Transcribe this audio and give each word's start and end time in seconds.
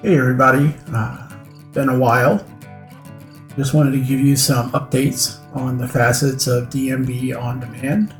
Hey 0.00 0.16
everybody, 0.16 0.72
uh, 0.94 1.28
been 1.72 1.88
a 1.88 1.98
while. 1.98 2.46
Just 3.56 3.74
wanted 3.74 3.90
to 3.90 3.98
give 3.98 4.20
you 4.20 4.36
some 4.36 4.70
updates 4.70 5.44
on 5.56 5.76
the 5.76 5.88
facets 5.88 6.46
of 6.46 6.68
DMB 6.68 7.36
on 7.36 7.58
demand. 7.58 8.14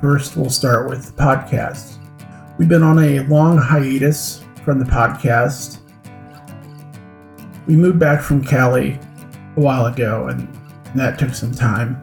First, 0.00 0.36
we'll 0.36 0.48
start 0.48 0.88
with 0.88 1.04
the 1.04 1.20
podcast. 1.20 1.98
We've 2.56 2.68
been 2.68 2.84
on 2.84 3.00
a 3.00 3.26
long 3.26 3.58
hiatus 3.58 4.44
from 4.64 4.78
the 4.78 4.84
podcast. 4.84 5.78
We 7.66 7.74
moved 7.74 7.98
back 7.98 8.22
from 8.22 8.44
Cali 8.44 9.00
a 9.56 9.60
while 9.60 9.86
ago, 9.86 10.28
and 10.28 10.46
that 10.94 11.18
took 11.18 11.34
some 11.34 11.52
time. 11.52 12.00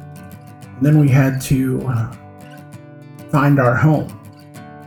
And 0.75 0.85
then 0.85 0.99
we 0.99 1.07
had 1.07 1.39
to 1.43 1.81
uh, 1.87 2.15
find 3.31 3.61
our 3.61 3.75
home. 3.75 4.18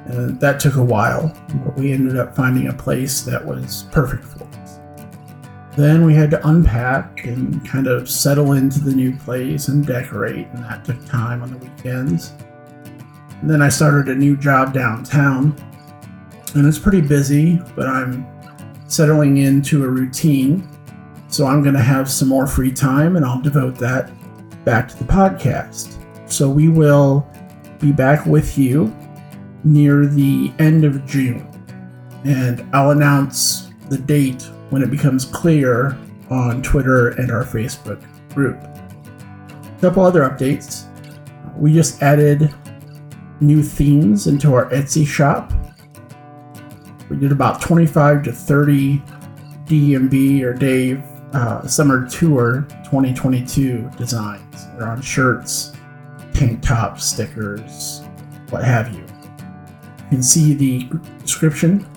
And 0.07 0.41
that 0.41 0.59
took 0.59 0.77
a 0.77 0.83
while, 0.83 1.33
but 1.65 1.77
we 1.77 1.93
ended 1.93 2.19
up 2.19 2.35
finding 2.35 2.69
a 2.69 2.73
place 2.73 3.21
that 3.23 3.45
was 3.45 3.87
perfect 3.93 4.25
for 4.25 4.45
us. 4.45 4.81
Then 5.77 6.05
we 6.05 6.13
had 6.13 6.31
to 6.33 6.49
unpack 6.49 7.25
and 7.25 7.67
kind 7.67 7.87
of 7.87 8.11
settle 8.11 8.53
into 8.53 8.81
the 8.81 8.95
new 8.95 9.17
place 9.17 9.69
and 9.69 9.87
decorate, 9.87 10.49
and 10.49 10.65
that 10.65 10.85
took 10.85 11.05
time 11.07 11.43
on 11.43 11.53
the 11.53 11.57
weekends. 11.59 12.33
And 13.41 13.49
then 13.49 13.63
I 13.63 13.69
started 13.69 14.09
a 14.09 14.15
new 14.15 14.37
job 14.37 14.75
downtown, 14.75 15.57
and 16.55 16.67
it's 16.67 16.79
pretty 16.79 17.01
busy, 17.01 17.61
but 17.75 17.87
I'm 17.87 18.27
settling 18.89 19.39
into 19.39 19.85
a 19.85 19.89
routine. 19.89 20.69
So 21.29 21.47
I'm 21.47 21.63
going 21.63 21.75
to 21.75 21.81
have 21.81 22.11
some 22.11 22.29
more 22.29 22.47
free 22.47 22.73
time, 22.73 23.17
and 23.17 23.25
I'll 23.25 23.41
devote 23.41 23.77
that 23.77 24.11
back 24.65 24.89
to 24.89 24.99
the 24.99 25.05
podcast. 25.05 25.97
So 26.31 26.51
we 26.51 26.69
will 26.69 27.27
be 27.81 27.93
back 27.93 28.27
with 28.27 28.59
you 28.59 28.95
near 29.65 30.07
the 30.07 30.53
end 30.59 30.85
of 30.85 31.05
June, 31.07 31.47
and 32.25 32.65
I'll 32.75 32.91
announce 32.91 33.71
the 33.89 33.99
date 33.99 34.43
when 34.71 34.83
it 34.83 34.91
becomes 34.91 35.25
clear 35.25 35.99
on 36.31 36.63
Twitter 36.63 37.11
and 37.11 37.31
our 37.31 37.45
Facebook 37.45 38.03
group. 38.35 38.57
A 38.63 39.81
couple 39.81 40.05
other 40.05 40.23
updates. 40.23 40.89
We 41.57 41.75
just 41.75 42.03
added 42.03 42.53
new 43.41 43.63
themes 43.63 44.27
into 44.27 44.55
our 44.55 44.71
Etsy 44.71 45.07
shop. 45.07 45.53
We 47.11 47.17
did 47.17 47.33
about 47.33 47.61
25 47.61 48.23
to 48.25 48.33
30 48.33 49.03
DMB 49.67 50.43
or 50.43 50.55
Dave 50.55 51.03
uh, 51.35 51.67
Summer 51.67 52.09
Tour 52.09 52.67
2022 52.85 53.91
designs. 53.97 54.67
They're 54.77 54.89
on 54.89 55.03
shirts, 55.03 55.73
tank 56.33 56.63
tops, 56.63 57.05
stickers, 57.05 58.03
what 58.51 58.65
have 58.65 58.95
you. 58.95 59.05
You 60.13 60.17
can 60.19 60.23
see 60.23 60.53
the 60.53 60.91
description 61.23 61.89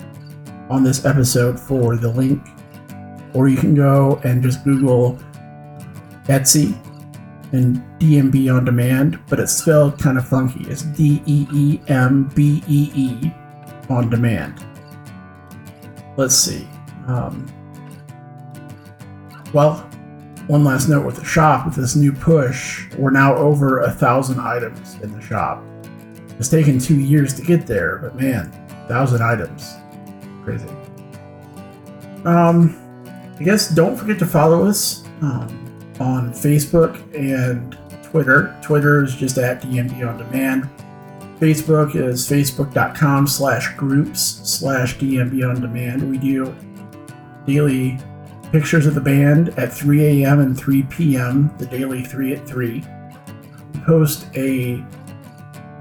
on 0.70 0.82
this 0.82 1.04
episode 1.04 1.60
for 1.60 1.96
the 1.96 2.08
link, 2.08 2.42
or 3.34 3.46
you 3.46 3.58
can 3.58 3.74
go 3.74 4.22
and 4.24 4.42
just 4.42 4.64
Google 4.64 5.18
Etsy 6.24 6.74
and 7.52 7.76
DMB 8.00 8.56
on 8.56 8.64
demand, 8.64 9.20
but 9.28 9.38
it's 9.38 9.52
spelled 9.52 9.98
kind 9.98 10.16
of 10.16 10.26
funky. 10.26 10.64
It's 10.66 10.80
D 10.80 11.22
E 11.26 11.46
E 11.52 11.80
M 11.88 12.32
B 12.34 12.64
E 12.66 12.90
E 12.94 13.34
on 13.90 14.08
demand. 14.08 14.64
Let's 16.16 16.34
see. 16.34 16.66
Um, 17.08 17.46
well, 19.52 19.74
one 20.46 20.64
last 20.64 20.88
note 20.88 21.04
with 21.04 21.16
the 21.16 21.24
shop 21.26 21.66
with 21.66 21.74
this 21.74 21.94
new 21.96 22.14
push, 22.14 22.90
we're 22.94 23.10
now 23.10 23.36
over 23.36 23.80
a 23.80 23.90
thousand 23.90 24.40
items 24.40 24.94
in 25.02 25.12
the 25.12 25.20
shop. 25.20 25.62
It's 26.38 26.48
taken 26.48 26.78
two 26.78 27.00
years 27.00 27.34
to 27.34 27.42
get 27.42 27.66
there, 27.66 27.98
but 27.98 28.14
man, 28.14 28.52
thousand 28.88 29.22
items. 29.22 29.74
Crazy. 30.44 30.68
Um, 32.24 32.76
I 33.38 33.42
guess 33.42 33.68
don't 33.68 33.96
forget 33.96 34.18
to 34.18 34.26
follow 34.26 34.66
us 34.66 35.04
um, 35.22 35.48
on 36.00 36.32
Facebook 36.32 37.02
and 37.14 37.78
Twitter. 38.02 38.58
Twitter 38.62 39.02
is 39.02 39.14
just 39.14 39.38
at 39.38 39.62
DMB 39.62 40.06
on 40.08 40.18
demand. 40.18 40.68
Facebook 41.38 41.94
is 41.94 42.26
facebook.com 42.26 43.26
slash 43.26 43.74
groups 43.76 44.40
slash 44.42 44.96
DMB 44.96 45.48
on 45.48 45.60
demand. 45.60 46.10
We 46.10 46.16
do 46.16 46.54
daily 47.46 47.98
pictures 48.52 48.86
of 48.86 48.94
the 48.94 49.00
band 49.00 49.50
at 49.58 49.72
3 49.72 50.24
a.m. 50.24 50.40
and 50.40 50.56
3 50.56 50.82
p.m., 50.84 51.54
the 51.58 51.66
daily 51.66 52.02
3 52.04 52.34
at 52.34 52.46
3. 52.46 52.84
We 53.74 53.80
post 53.80 54.26
a 54.34 54.84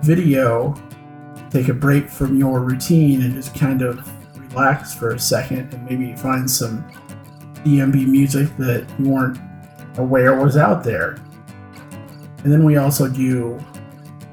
video, 0.06 0.76
take 1.50 1.68
a 1.68 1.74
break 1.74 2.10
from 2.10 2.38
your 2.38 2.60
routine 2.62 3.24
and 3.24 3.34
just 3.34 3.56
kind 3.56 3.82
of 3.82 4.08
relax 4.50 4.94
for 4.94 5.12
a 5.12 5.20
second 5.20 5.74
and 5.74 5.84
maybe 5.90 6.16
find 6.16 6.50
some 6.50 6.84
DMB 7.66 8.08
music 8.08 8.56
that 8.58 8.88
you 9.00 9.10
weren't 9.10 9.40
aware 9.98 10.36
was 10.36 10.58
out 10.58 10.84
there. 10.84 11.18
And 12.44 12.54
then 12.54 12.64
we 12.64 12.78
also 12.78 13.08
do 13.10 13.60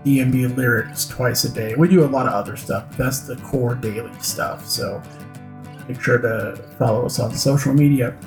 DMB 0.05 0.57
lyrics 0.57 1.07
twice 1.07 1.45
a 1.45 1.49
day. 1.49 1.75
We 1.75 1.89
do 1.89 2.05
a 2.05 2.07
lot 2.07 2.27
of 2.27 2.35
other 2.35 2.57
stuff. 2.57 2.97
That's 2.97 3.21
the 3.21 3.37
core 3.37 3.75
daily 3.75 4.13
stuff. 4.21 4.67
So 4.67 5.03
make 5.89 6.01
sure 6.01 6.19
to 6.19 6.57
follow 6.79 7.07
us 7.07 7.19
on 7.19 7.35
social 7.35 7.73
media. 7.73 8.19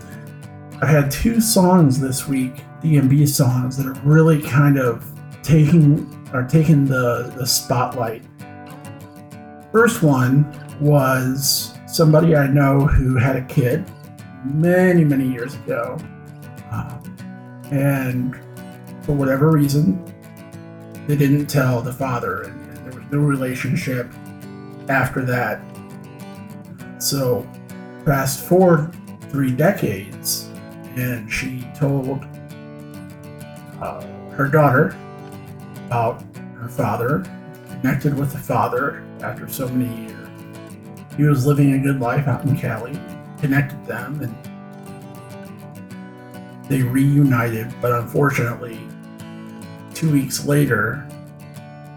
I 0.81 0.87
had 0.87 1.11
two 1.11 1.39
songs 1.39 1.99
this 1.99 2.27
week, 2.27 2.63
DMB 2.81 3.27
songs, 3.27 3.77
that 3.77 3.85
are 3.85 4.01
really 4.03 4.41
kind 4.41 4.79
of 4.79 5.05
taking 5.43 6.24
are 6.35 6.43
taking 6.43 6.85
the, 6.85 7.33
the 7.37 7.47
spotlight. 7.47 8.23
First 9.71 10.03
one 10.03 10.45
was 10.81 11.73
somebody 11.87 12.35
I 12.35 12.47
know 12.47 12.81
who 12.81 13.15
had 13.15 13.37
a 13.37 13.45
kid 13.45 13.89
many, 14.43 15.05
many 15.05 15.27
years 15.27 15.55
ago. 15.55 15.97
Um, 16.71 17.17
and 17.71 18.35
for 19.05 19.13
whatever 19.13 19.49
reason, 19.49 20.03
they 21.07 21.15
didn't 21.15 21.45
tell 21.45 21.81
the 21.81 21.93
father, 21.93 22.43
and, 22.43 22.77
and 22.77 22.77
there 22.85 22.99
was 22.99 23.11
no 23.11 23.19
relationship 23.19 24.11
after 24.89 25.23
that. 25.25 25.61
So, 26.97 27.47
fast 28.05 28.45
forward 28.45 28.93
three 29.29 29.51
decades, 29.51 30.49
and 30.95 31.31
she 31.31 31.67
told 31.75 32.25
uh, 33.81 34.01
her 34.31 34.47
daughter 34.47 34.97
about 35.85 36.23
her 36.59 36.67
father, 36.67 37.23
connected 37.69 38.17
with 38.17 38.31
the 38.31 38.39
father 38.39 39.03
after 39.21 39.47
so 39.47 39.67
many 39.69 40.07
years. 40.07 40.29
He 41.15 41.23
was 41.23 41.45
living 41.45 41.73
a 41.73 41.79
good 41.79 41.99
life 41.99 42.27
out 42.27 42.43
in 42.45 42.57
Cali, 42.57 42.99
connected 43.39 43.85
them, 43.85 44.21
and 44.21 44.35
they 46.67 46.81
reunited, 46.81 47.73
but 47.81 47.91
unfortunately, 47.91 48.79
two 49.93 50.11
weeks 50.11 50.45
later, 50.45 51.07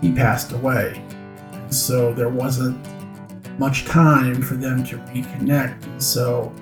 he 0.00 0.12
passed 0.12 0.52
away. 0.52 1.02
So 1.70 2.12
there 2.12 2.28
wasn't 2.28 2.78
much 3.58 3.86
time 3.86 4.42
for 4.42 4.54
them 4.54 4.84
to 4.84 4.98
reconnect. 4.98 5.84
And 5.84 6.02
so 6.02 6.52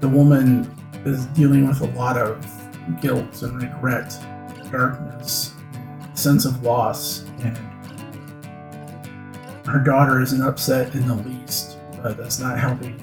the 0.00 0.08
woman 0.08 0.70
is 1.04 1.26
dealing 1.26 1.66
with 1.66 1.80
a 1.80 1.86
lot 1.96 2.18
of 2.18 2.44
guilt 3.00 3.42
and 3.42 3.62
regret, 3.62 4.12
darkness, 4.70 5.49
sense 6.20 6.44
of 6.44 6.62
loss, 6.62 7.24
and 7.42 7.56
her 9.66 9.82
daughter 9.84 10.20
isn't 10.20 10.42
upset 10.42 10.94
in 10.94 11.06
the 11.06 11.14
least, 11.14 11.78
but 12.02 12.16
that's 12.16 12.38
not 12.38 12.58
helping 12.58 12.96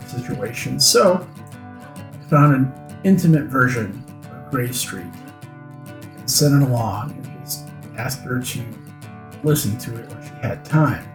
the 0.00 0.06
situation. 0.06 0.80
So 0.80 1.26
I 1.84 2.28
found 2.28 2.54
an 2.54 3.00
intimate 3.04 3.44
version 3.44 4.02
of 4.32 4.50
Grey 4.50 4.72
Street 4.72 5.12
and 5.86 6.30
sent 6.30 6.62
it 6.62 6.66
along 6.66 7.10
and 7.10 7.44
just 7.44 7.68
asked 7.98 8.22
her 8.22 8.40
to 8.40 8.64
listen 9.44 9.76
to 9.78 9.98
it 9.98 10.08
when 10.08 10.22
she 10.22 10.30
had 10.40 10.64
time. 10.64 11.06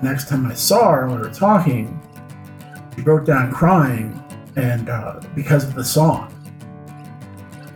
The 0.00 0.08
next 0.08 0.28
time 0.28 0.46
I 0.46 0.54
saw 0.54 0.90
her, 0.92 1.08
we 1.08 1.18
were 1.18 1.30
talking, 1.30 2.00
she 2.96 3.02
broke 3.02 3.26
down 3.26 3.52
crying, 3.52 4.20
and 4.56 4.88
uh, 4.88 5.20
because 5.36 5.64
of 5.64 5.74
the 5.74 5.84
song, 5.84 6.34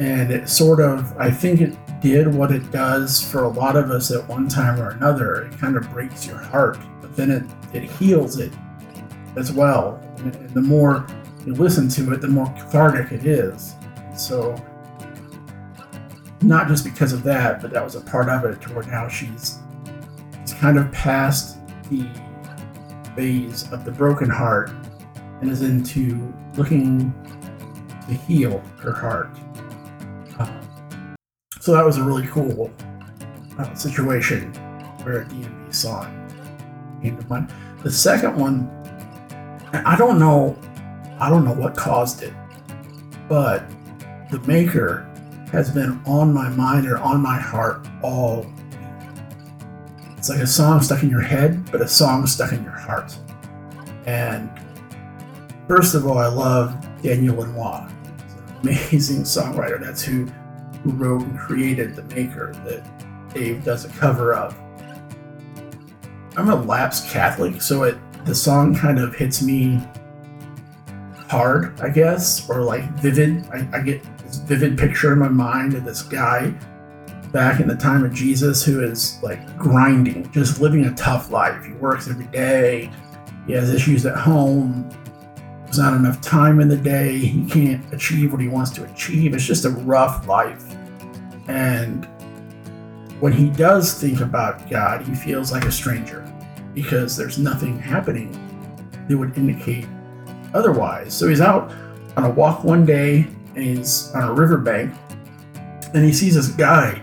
and 0.01 0.33
it 0.33 0.49
sort 0.49 0.81
of, 0.81 1.17
I 1.19 1.31
think 1.31 1.61
it 1.61 1.77
did 2.05 2.35
what 2.35 2.53
it 2.53 2.71
does 2.71 3.19
for 3.19 3.45
a 3.45 3.49
lot 3.49 3.77
of 3.77 3.91
us 3.91 4.11
at 4.11 4.29
one 4.29 4.47
time 4.47 4.79
or 4.79 4.91
another. 4.91 5.47
It 5.47 5.59
kind 5.59 5.75
of 5.75 5.91
breaks 5.91 6.27
your 6.27 6.37
heart, 6.37 6.77
but 7.01 7.17
then 7.17 7.31
it 7.31 7.45
it 7.73 7.91
heals 7.93 8.39
it 8.39 8.53
as 9.37 9.51
well. 9.51 9.99
And, 10.19 10.51
the 10.51 10.61
more 10.61 11.07
you 11.47 11.55
listen 11.55 11.89
to 11.89 12.13
it, 12.13 12.21
the 12.21 12.29
more 12.29 12.45
cathartic 12.59 13.11
it 13.11 13.25
is. 13.25 13.75
So 14.15 14.55
not 16.43 16.69
just 16.69 16.85
because 16.85 17.15
of 17.15 17.23
that, 17.23 17.63
but 17.63 17.71
that 17.71 17.83
was 17.83 17.95
a 17.95 18.03
part 18.03 18.29
of 18.29 18.45
it 18.45 18.61
to 18.61 18.75
where 18.75 18.85
now 18.85 19.09
she's 19.09 19.59
she's 20.43 20.53
kind 20.53 20.79
of 20.79 20.93
past 20.93 21.57
the 21.89 22.07
phase 23.17 23.73
of 23.73 23.87
the 23.87 23.91
broken 23.91 24.29
heart 24.29 24.71
and 25.41 25.51
is 25.51 25.63
into 25.63 26.35
looking 26.59 27.15
to 28.07 28.13
heal 28.13 28.63
her 28.83 28.93
heart. 28.93 29.35
So 31.65 31.73
that 31.73 31.83
was 31.83 31.97
a 31.97 32.03
really 32.03 32.27
cool 32.27 32.71
uh, 33.59 33.75
situation 33.75 34.53
where 35.03 35.23
a 35.23 35.25
DMB 35.25 35.75
song 35.75 36.05
came 37.01 37.17
to 37.17 37.27
mind. 37.27 37.51
The 37.83 37.91
second 37.91 38.37
one 38.37 38.69
I 39.73 39.97
don't 39.97 40.19
know, 40.19 40.59
I 41.19 41.31
don't 41.31 41.43
know 41.43 41.55
what 41.55 41.75
caused 41.75 42.23
it, 42.23 42.35
but 43.31 43.65
the 44.31 44.41
maker 44.41 45.11
has 45.53 45.71
been 45.71 46.03
on 46.05 46.35
my 46.35 46.51
mind 46.51 46.87
or 46.87 46.99
on 46.99 47.23
my 47.23 47.41
heart 47.41 47.89
all. 48.03 48.45
It's 50.19 50.29
like 50.29 50.41
a 50.41 50.47
song 50.47 50.83
stuck 50.83 51.03
in 51.03 51.09
your 51.09 51.23
head, 51.23 51.73
but 51.73 51.81
a 51.81 51.89
song 51.89 52.27
stuck 52.27 52.53
in 52.53 52.63
your 52.63 52.73
heart. 52.77 53.19
And 54.05 54.51
first 55.67 55.95
of 55.95 56.07
all, 56.07 56.19
I 56.19 56.27
love 56.27 56.77
Daniel 57.01 57.37
Lanois. 57.37 57.89
He's 58.21 58.35
an 58.35 58.61
amazing 58.61 59.23
songwriter. 59.23 59.81
That's 59.81 60.03
who, 60.03 60.29
who 60.85 60.91
wrote 60.91 61.23
and 61.23 61.39
created 61.39 61.97
The 61.97 62.05
Maker 62.15 62.53
that 62.65 63.35
Dave 63.35 63.65
does 63.65 63.85
a 63.85 63.89
cover 63.89 64.35
of. 64.35 64.57
I'm 66.37 66.51
a 66.51 66.55
lapsed 66.55 67.09
Catholic, 67.09 67.61
so 67.63 67.83
it 67.85 67.99
the 68.25 68.35
song 68.35 68.75
kind 68.75 68.99
of 68.99 69.15
hits 69.15 69.43
me 69.43 69.83
hard, 71.29 71.79
I 71.81 71.89
guess, 71.89 72.49
or 72.49 72.63
like 72.63 72.85
vivid. 72.93 73.47
I, 73.49 73.69
I 73.73 73.81
get 73.83 74.03
this 74.19 74.37
vivid 74.37 74.79
picture 74.79 75.13
in 75.13 75.19
my 75.19 75.29
mind 75.29 75.75
of 75.75 75.85
this 75.85 76.03
guy 76.03 76.55
back 77.33 77.61
in 77.61 77.67
the 77.67 77.75
time 77.75 78.05
of 78.05 78.15
Jesus 78.15 78.65
who 78.65 78.83
is 78.85 79.21
like 79.23 79.59
grinding, 79.59 80.31
just 80.33 80.61
living 80.61 80.87
a 80.87 80.95
tough 80.95 81.31
life. 81.31 81.65
He 81.65 81.73
works 81.75 82.09
every 82.09 82.27
day, 82.27 82.91
he 83.47 83.53
has 83.53 83.73
issues 83.73 84.07
at 84.07 84.17
home, 84.17 84.89
there's 85.77 85.91
not 85.91 85.99
enough 85.99 86.21
time 86.21 86.61
in 86.61 86.69
the 86.69 86.77
day, 86.77 87.19
he 87.19 87.45
can't 87.51 87.93
achieve 87.93 88.31
what 88.31 88.41
he 88.41 88.47
wants 88.47 88.71
to 88.71 88.85
achieve. 88.85 89.35
It's 89.35 89.45
just 89.45 89.65
a 89.65 89.71
rough 89.71 90.29
life. 90.29 90.65
And 91.49 92.05
when 93.19 93.33
he 93.33 93.51
does 93.51 93.93
think 93.95 94.21
about 94.21 94.71
God, 94.71 95.03
he 95.03 95.17
feels 95.17 95.51
like 95.51 95.65
a 95.65 95.73
stranger 95.73 96.33
because 96.75 97.17
there's 97.17 97.39
nothing 97.39 97.77
happening 97.77 98.31
that 99.09 99.19
would 99.19 99.37
indicate 99.37 99.89
otherwise. 100.55 101.13
So 101.13 101.27
he's 101.27 101.41
out 101.41 101.73
on 102.17 102.25
a 102.25 102.31
walk 102.31 102.63
one 102.63 102.87
day 102.87 103.27
and 103.57 103.65
he's 103.65 104.13
on 104.15 104.29
a 104.29 104.33
riverbank 104.33 104.95
and 105.93 106.05
he 106.05 106.13
sees 106.13 106.37
this 106.37 106.49
guy 106.49 107.03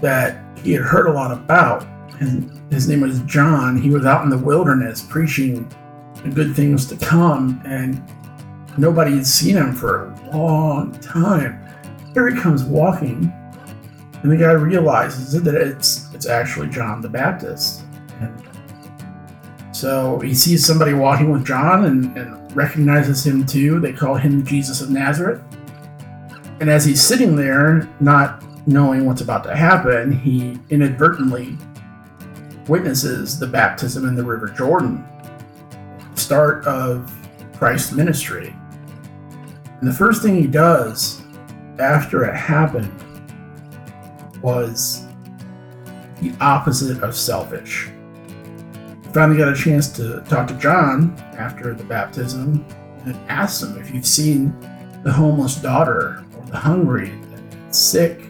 that 0.00 0.58
he 0.58 0.72
had 0.72 0.82
heard 0.82 1.06
a 1.06 1.12
lot 1.12 1.30
about. 1.30 1.86
And 2.18 2.60
his 2.72 2.88
name 2.88 3.02
was 3.02 3.20
John. 3.20 3.80
He 3.80 3.90
was 3.90 4.04
out 4.04 4.24
in 4.24 4.30
the 4.30 4.38
wilderness 4.38 5.00
preaching 5.00 5.70
good 6.34 6.54
things 6.54 6.86
to 6.86 6.96
come, 6.96 7.60
and 7.64 8.02
nobody 8.76 9.16
had 9.16 9.26
seen 9.26 9.56
him 9.56 9.74
for 9.74 10.06
a 10.06 10.36
long 10.36 10.92
time. 11.00 11.66
Here 12.14 12.28
he 12.28 12.40
comes 12.40 12.64
walking, 12.64 13.32
and 14.22 14.30
the 14.30 14.36
guy 14.36 14.52
realizes 14.52 15.40
that 15.42 15.54
it's 15.54 16.12
it's 16.14 16.26
actually 16.26 16.68
John 16.68 17.00
the 17.00 17.08
Baptist. 17.08 17.84
And 18.20 18.42
so 19.72 20.20
he 20.20 20.34
sees 20.34 20.66
somebody 20.66 20.92
walking 20.92 21.30
with 21.30 21.46
John 21.46 21.86
and, 21.86 22.16
and 22.16 22.56
recognizes 22.56 23.26
him 23.26 23.46
too. 23.46 23.80
They 23.80 23.92
call 23.92 24.16
him 24.16 24.44
Jesus 24.44 24.80
of 24.82 24.90
Nazareth. 24.90 25.42
And 26.60 26.68
as 26.68 26.84
he's 26.84 27.00
sitting 27.00 27.36
there, 27.36 27.88
not 28.00 28.44
knowing 28.66 29.06
what's 29.06 29.22
about 29.22 29.44
to 29.44 29.56
happen, 29.56 30.12
he 30.12 30.58
inadvertently 30.68 31.56
witnesses 32.68 33.38
the 33.38 33.46
baptism 33.46 34.06
in 34.06 34.14
the 34.14 34.22
River 34.22 34.48
Jordan, 34.48 35.06
start 36.30 36.64
of 36.64 37.12
Christ's 37.58 37.90
ministry. 37.90 38.54
And 39.80 39.90
the 39.90 39.92
first 39.92 40.22
thing 40.22 40.36
he 40.40 40.46
does 40.46 41.22
after 41.80 42.22
it 42.22 42.36
happened 42.36 42.94
was 44.40 45.08
the 46.20 46.32
opposite 46.40 47.02
of 47.02 47.16
selfish. 47.16 47.90
He 49.02 49.12
finally 49.12 49.38
got 49.38 49.52
a 49.52 49.56
chance 49.56 49.88
to 49.94 50.20
talk 50.28 50.46
to 50.46 50.54
John 50.54 51.16
after 51.36 51.74
the 51.74 51.82
baptism 51.82 52.64
and 53.06 53.16
asked 53.28 53.64
him 53.64 53.76
if 53.80 53.92
you've 53.92 54.06
seen 54.06 54.56
the 55.02 55.10
homeless 55.10 55.56
daughter 55.56 56.24
or 56.36 56.46
the 56.46 56.58
hungry 56.58 57.12
sick 57.70 58.20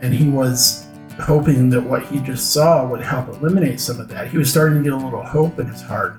and 0.00 0.14
he 0.14 0.30
was 0.30 0.86
hoping 1.20 1.68
that 1.68 1.82
what 1.82 2.06
he 2.06 2.18
just 2.20 2.54
saw 2.54 2.88
would 2.88 3.02
help 3.02 3.28
eliminate 3.28 3.78
some 3.78 4.00
of 4.00 4.08
that. 4.08 4.28
He 4.28 4.38
was 4.38 4.50
starting 4.50 4.78
to 4.78 4.84
get 4.84 4.94
a 4.94 5.04
little 5.04 5.22
hope 5.22 5.58
in 5.58 5.66
his 5.66 5.82
heart. 5.82 6.18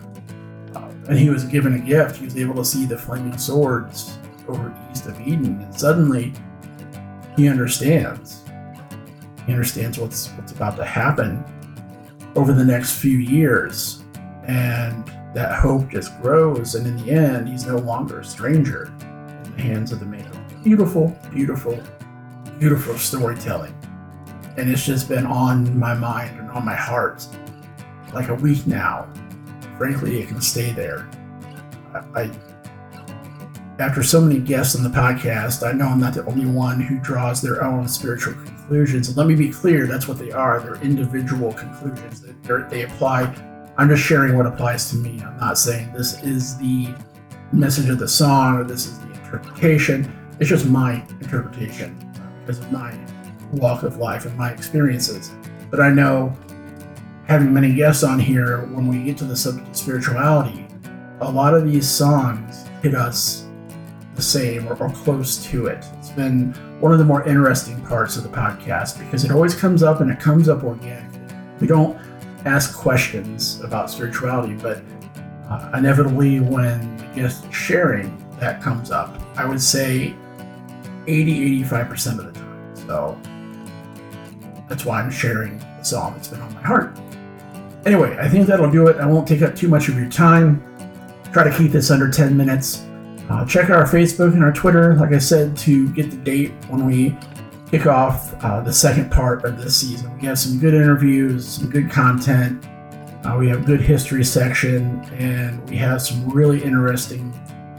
And 1.07 1.17
he 1.17 1.29
was 1.29 1.45
given 1.45 1.73
a 1.75 1.79
gift. 1.79 2.17
He 2.17 2.25
was 2.25 2.37
able 2.37 2.55
to 2.55 2.65
see 2.65 2.85
the 2.85 2.97
flaming 2.97 3.37
swords 3.37 4.17
over 4.47 4.75
east 4.91 5.05
of 5.05 5.19
Eden. 5.21 5.61
And 5.61 5.79
suddenly 5.79 6.33
he 7.35 7.47
understands. 7.47 8.43
He 9.45 9.53
understands 9.53 9.97
what's 9.97 10.29
what's 10.31 10.51
about 10.51 10.75
to 10.77 10.85
happen 10.85 11.43
over 12.35 12.53
the 12.53 12.65
next 12.65 12.99
few 12.99 13.17
years. 13.17 14.03
And 14.45 15.05
that 15.33 15.59
hope 15.59 15.89
just 15.91 16.19
grows. 16.21 16.75
And 16.75 16.87
in 16.87 16.97
the 16.97 17.11
end, 17.11 17.47
he's 17.47 17.65
no 17.65 17.77
longer 17.77 18.19
a 18.19 18.25
stranger 18.25 18.93
in 19.45 19.55
the 19.55 19.61
hands 19.61 19.91
of 19.91 19.99
the 19.99 20.05
maker. 20.05 20.31
Beautiful, 20.63 21.17
beautiful, 21.31 21.79
beautiful 22.59 22.97
storytelling. 22.97 23.73
And 24.57 24.69
it's 24.69 24.85
just 24.85 25.07
been 25.07 25.25
on 25.25 25.77
my 25.77 25.93
mind 25.93 26.39
and 26.39 26.49
on 26.49 26.65
my 26.65 26.75
heart 26.75 27.25
like 28.13 28.29
a 28.29 28.35
week 28.35 28.65
now. 28.65 29.07
Frankly, 29.77 30.19
it 30.19 30.27
can 30.27 30.41
stay 30.41 30.71
there. 30.71 31.09
I, 32.15 32.31
after 33.79 34.01
so 34.01 34.19
many 34.19 34.39
guests 34.39 34.75
on 34.75 34.83
the 34.83 34.89
podcast, 34.89 35.67
I 35.67 35.71
know 35.71 35.85
I'm 35.85 35.99
not 35.99 36.13
the 36.13 36.25
only 36.25 36.45
one 36.47 36.81
who 36.81 36.99
draws 36.99 37.41
their 37.41 37.63
own 37.63 37.87
spiritual 37.87 38.33
conclusions. 38.33 39.07
And 39.07 39.17
let 39.17 39.27
me 39.27 39.35
be 39.35 39.51
clear, 39.51 39.85
that's 39.85 40.07
what 40.07 40.17
they 40.17 40.31
are. 40.31 40.59
They're 40.59 40.81
individual 40.81 41.53
conclusions. 41.53 42.25
They're, 42.41 42.67
they 42.69 42.83
apply. 42.83 43.33
I'm 43.77 43.87
just 43.87 44.03
sharing 44.03 44.35
what 44.35 44.47
applies 44.47 44.89
to 44.89 44.95
me. 44.95 45.21
I'm 45.21 45.37
not 45.37 45.59
saying 45.59 45.93
this 45.93 46.23
is 46.23 46.57
the 46.57 46.93
message 47.51 47.89
of 47.89 47.99
the 47.99 48.07
song 48.07 48.57
or 48.57 48.63
this 48.63 48.87
is 48.87 48.99
the 48.99 49.11
interpretation. 49.11 50.11
It's 50.39 50.49
just 50.49 50.65
my 50.65 51.05
interpretation 51.21 51.95
because 52.41 52.59
of 52.59 52.71
my 52.71 52.97
walk 53.53 53.83
of 53.83 53.97
life 53.97 54.25
and 54.25 54.35
my 54.35 54.51
experiences. 54.51 55.31
But 55.69 55.81
I 55.81 55.89
know 55.89 56.35
having 57.27 57.53
many 57.53 57.73
guests 57.73 58.03
on 58.03 58.19
here, 58.19 58.65
when 58.67 58.87
we 58.87 59.03
get 59.03 59.17
to 59.17 59.25
the 59.25 59.35
subject 59.35 59.67
of 59.67 59.75
spirituality, 59.75 60.65
a 61.19 61.29
lot 61.29 61.53
of 61.53 61.69
these 61.69 61.87
songs 61.87 62.65
hit 62.81 62.95
us 62.95 63.45
the 64.15 64.21
same 64.21 64.67
or, 64.67 64.81
or, 64.81 64.89
close 64.89 65.45
to 65.45 65.67
it. 65.67 65.85
It's 65.97 66.09
been 66.09 66.53
one 66.79 66.91
of 66.91 66.99
the 66.99 67.05
more 67.05 67.27
interesting 67.27 67.85
parts 67.85 68.17
of 68.17 68.23
the 68.23 68.29
podcast 68.29 68.97
because 68.97 69.23
it 69.23 69.31
always 69.31 69.53
comes 69.53 69.83
up 69.83 69.99
and 70.01 70.09
it 70.09 70.19
comes 70.19 70.49
up 70.49 70.63
organically. 70.63 71.19
We 71.59 71.67
don't 71.67 71.99
ask 72.45 72.75
questions 72.75 73.61
about 73.61 73.91
spirituality, 73.91 74.55
but 74.55 74.81
uh, 75.49 75.71
inevitably, 75.75 76.39
when 76.39 76.97
the 76.97 77.05
guest 77.13 77.51
sharing, 77.53 78.23
that 78.39 78.61
comes 78.61 78.89
up. 78.89 79.19
I 79.35 79.45
would 79.45 79.61
say 79.61 80.15
80 81.07 81.63
85% 81.63 82.19
of 82.19 82.33
the 82.33 82.39
time. 82.39 82.75
So 82.75 83.19
that's 84.67 84.85
why 84.85 85.01
I'm 85.01 85.11
sharing 85.11 85.59
the 85.59 85.83
song 85.83 86.13
that's 86.13 86.27
been 86.27 86.41
on 86.41 86.53
my 86.53 86.61
heart. 86.61 86.97
Anyway, 87.87 88.17
I 88.19 88.27
think 88.27 88.47
that'll 88.47 88.69
do 88.69 88.87
it. 88.87 88.97
I 88.97 89.05
won't 89.05 89.25
take 89.25 89.41
up 89.41 89.55
too 89.55 89.69
much 89.69 89.87
of 89.87 89.95
your 89.95 90.09
time. 90.09 90.61
Try 91.31 91.45
to 91.45 91.57
keep 91.57 91.71
this 91.71 91.89
under 91.89 92.11
10 92.11 92.35
minutes. 92.35 92.85
Uh, 93.29 93.45
check 93.45 93.69
our 93.69 93.85
Facebook 93.85 94.33
and 94.33 94.43
our 94.43 94.51
Twitter, 94.51 94.93
like 94.95 95.13
I 95.13 95.19
said, 95.19 95.55
to 95.59 95.89
get 95.93 96.11
the 96.11 96.17
date 96.17 96.51
when 96.67 96.85
we 96.85 97.15
kick 97.71 97.85
off 97.85 98.35
uh, 98.43 98.59
the 98.59 98.73
second 98.73 99.09
part 99.09 99.45
of 99.45 99.57
this 99.57 99.77
season. 99.77 100.13
We 100.19 100.27
have 100.27 100.37
some 100.37 100.59
good 100.59 100.73
interviews, 100.73 101.47
some 101.47 101.69
good 101.69 101.89
content. 101.89 102.61
Uh, 103.23 103.37
we 103.39 103.47
have 103.47 103.61
a 103.61 103.65
good 103.65 103.79
history 103.79 104.25
section, 104.25 105.01
and 105.13 105.65
we 105.69 105.77
have 105.77 106.01
some 106.01 106.27
really 106.27 106.61
interesting 106.61 107.31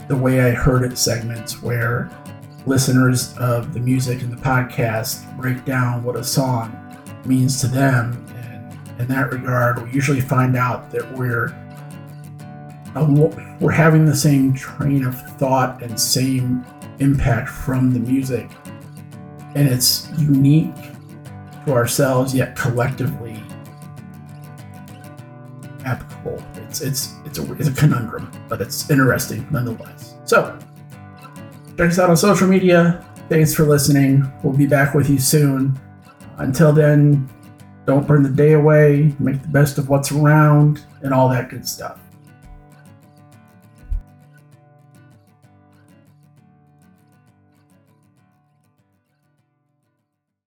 the 0.07 0.17
way 0.17 0.41
I 0.41 0.49
heard 0.49 0.91
it 0.91 0.97
segments 0.97 1.61
where 1.61 2.09
listeners 2.65 3.37
of 3.37 3.75
the 3.75 3.79
music 3.79 4.23
and 4.23 4.33
the 4.33 4.41
podcast 4.41 5.37
break 5.37 5.65
down 5.65 6.03
what 6.03 6.15
a 6.15 6.23
song 6.23 6.75
means 7.25 7.61
to 7.61 7.67
them. 7.67 8.25
In 8.99 9.07
that 9.07 9.31
regard, 9.31 9.81
we 9.81 9.91
usually 9.91 10.21
find 10.21 10.55
out 10.55 10.91
that 10.91 11.11
we're 11.13 11.55
we're 13.59 13.71
having 13.71 14.05
the 14.05 14.15
same 14.15 14.53
train 14.53 15.05
of 15.05 15.15
thought 15.37 15.81
and 15.81 15.99
same 15.99 16.65
impact 16.99 17.49
from 17.49 17.93
the 17.93 17.99
music, 17.99 18.49
and 19.55 19.67
it's 19.67 20.09
unique 20.17 20.75
to 21.65 21.73
ourselves 21.73 22.35
yet 22.35 22.55
collectively 22.55 23.41
applicable. 25.85 26.43
It's 26.55 26.81
it's 26.81 27.15
it's 27.25 27.39
a 27.39 27.53
it's 27.53 27.69
a 27.69 27.73
conundrum, 27.73 28.29
but 28.49 28.59
it's 28.59 28.89
interesting 28.89 29.47
nonetheless. 29.49 30.15
So 30.25 30.59
Check 31.79 31.91
us 31.91 31.99
out 31.99 32.09
on 32.09 32.17
social 32.17 32.45
media. 32.45 33.05
Thanks 33.29 33.53
for 33.55 33.63
listening. 33.63 34.29
We'll 34.43 34.51
be 34.51 34.65
back 34.65 34.93
with 34.93 35.09
you 35.09 35.17
soon. 35.17 35.79
Until 36.35 36.73
then, 36.73 37.29
don't 37.89 38.07
burn 38.07 38.21
the 38.23 38.29
day 38.29 38.53
away, 38.53 39.15
make 39.19 39.41
the 39.41 39.47
best 39.47 39.77
of 39.79 39.89
what's 39.89 40.11
around, 40.11 40.85
and 41.01 41.13
all 41.13 41.27
that 41.29 41.49
good 41.49 41.67
stuff. 41.67 41.99